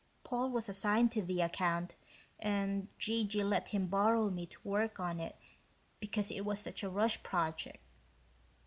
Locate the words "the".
1.21-1.41